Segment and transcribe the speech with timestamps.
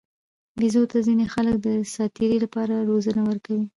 [0.59, 3.65] بیزو ته ځینې خلک د ساتیرۍ لپاره روزنه ورکوي.